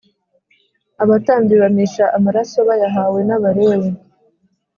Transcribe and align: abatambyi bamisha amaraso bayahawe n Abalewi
abatambyi 1.03 1.55
bamisha 1.61 2.05
amaraso 2.17 2.57
bayahawe 2.67 3.19
n 3.27 3.31
Abalewi 3.37 3.89